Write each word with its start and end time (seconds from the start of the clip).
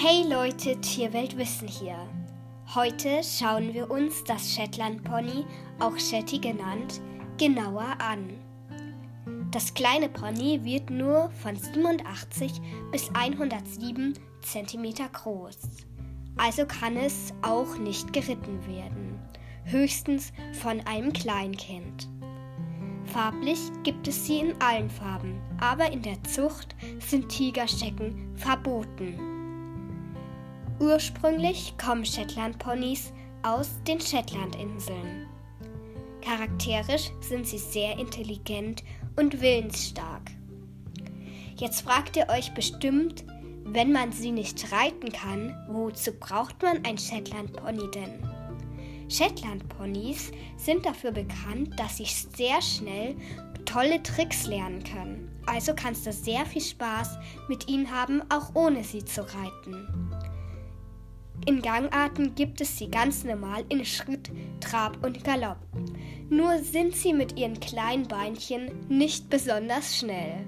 Hey 0.00 0.22
Leute, 0.22 0.80
Tierweltwissen 0.80 1.66
hier. 1.66 1.98
Heute 2.72 3.20
schauen 3.24 3.74
wir 3.74 3.90
uns 3.90 4.22
das 4.22 4.54
Shetland 4.54 5.02
Pony, 5.02 5.44
auch 5.80 5.98
Shetty 5.98 6.38
genannt, 6.38 7.00
genauer 7.36 7.96
an. 7.98 8.30
Das 9.50 9.74
kleine 9.74 10.08
Pony 10.08 10.60
wird 10.62 10.90
nur 10.90 11.32
von 11.42 11.56
87 11.56 12.60
bis 12.92 13.10
107 13.12 14.14
cm 14.42 14.94
groß. 15.12 15.58
Also 16.36 16.64
kann 16.64 16.96
es 16.96 17.34
auch 17.42 17.76
nicht 17.76 18.12
geritten 18.12 18.64
werden, 18.68 19.18
höchstens 19.64 20.32
von 20.62 20.80
einem 20.82 21.12
Kleinkind. 21.12 22.08
Farblich 23.06 23.58
gibt 23.82 24.06
es 24.06 24.26
sie 24.26 24.38
in 24.38 24.62
allen 24.62 24.90
Farben, 24.90 25.40
aber 25.60 25.90
in 25.90 26.02
der 26.02 26.22
Zucht 26.22 26.76
sind 27.00 27.30
Tigerschecken 27.30 28.36
verboten. 28.36 29.37
Ursprünglich 30.80 31.74
kommen 31.76 32.04
Shetland-Ponys 32.04 33.12
aus 33.42 33.70
den 33.88 34.00
Shetlandinseln. 34.00 35.26
Charakterisch 36.22 37.10
sind 37.20 37.48
sie 37.48 37.58
sehr 37.58 37.98
intelligent 37.98 38.84
und 39.16 39.40
willensstark. 39.40 40.30
Jetzt 41.56 41.80
fragt 41.80 42.16
ihr 42.16 42.28
euch 42.28 42.54
bestimmt, 42.54 43.24
wenn 43.64 43.90
man 43.90 44.12
sie 44.12 44.30
nicht 44.30 44.70
reiten 44.70 45.10
kann, 45.10 45.56
wozu 45.68 46.12
braucht 46.12 46.62
man 46.62 46.84
ein 46.84 46.96
Shetland-Pony 46.96 47.90
denn? 47.92 48.30
Shetland-Ponys 49.08 50.30
sind 50.56 50.86
dafür 50.86 51.10
bekannt, 51.10 51.70
dass 51.76 51.96
sie 51.96 52.04
sehr 52.04 52.62
schnell 52.62 53.16
tolle 53.64 54.00
Tricks 54.04 54.46
lernen 54.46 54.84
können. 54.84 55.28
Also 55.46 55.72
kannst 55.74 56.06
du 56.06 56.12
sehr 56.12 56.46
viel 56.46 56.62
Spaß 56.62 57.18
mit 57.48 57.68
ihnen 57.68 57.90
haben, 57.90 58.22
auch 58.30 58.54
ohne 58.54 58.84
sie 58.84 59.04
zu 59.04 59.22
reiten. 59.22 60.08
In 61.48 61.62
Gangarten 61.62 62.34
gibt 62.34 62.60
es 62.60 62.76
sie 62.76 62.90
ganz 62.90 63.24
normal 63.24 63.64
in 63.70 63.82
Schritt, 63.82 64.30
Trab 64.60 65.02
und 65.02 65.24
Galopp. 65.24 65.56
Nur 66.28 66.58
sind 66.58 66.94
sie 66.94 67.14
mit 67.14 67.38
ihren 67.38 67.58
kleinen 67.58 68.06
Beinchen 68.06 68.70
nicht 68.90 69.30
besonders 69.30 69.96
schnell. 69.96 70.44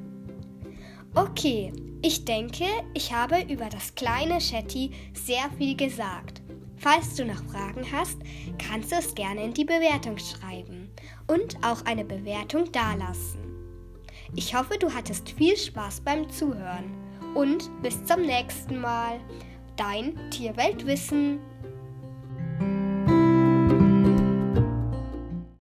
Okay, 1.15 1.73
ich 2.03 2.27
denke, 2.27 2.67
ich 2.93 3.15
habe 3.15 3.41
über 3.51 3.71
das 3.71 3.95
kleine 3.95 4.43
Shetty 4.43 4.91
sehr 5.15 5.49
viel 5.57 5.75
gesagt. 5.75 6.43
Falls 6.77 7.15
du 7.15 7.25
noch 7.25 7.43
Fragen 7.45 7.87
hast, 7.91 8.19
kannst 8.59 8.93
du 8.93 8.97
es 8.97 9.15
gerne 9.15 9.43
in 9.43 9.55
die 9.55 9.65
Bewertung 9.65 10.19
schreiben 10.19 10.91
und 11.29 11.57
auch 11.65 11.83
eine 11.87 12.05
Bewertung 12.05 12.71
dalassen. 12.73 13.41
Ich 14.37 14.55
hoffe, 14.55 14.77
du 14.79 14.93
hattest 14.93 15.31
viel 15.31 15.57
Spaß 15.57 16.03
beim 16.03 16.29
Zuhören 16.29 16.95
und 17.35 17.71
bis 17.81 18.05
zum 18.05 18.21
nächsten 18.21 18.83
Mal 18.83 19.19
dein 19.81 20.15
Tierweltwissen. 20.31 21.41